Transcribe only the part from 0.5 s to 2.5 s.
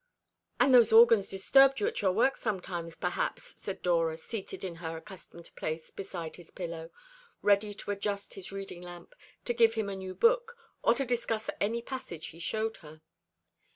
"And those organs disturbed you at your work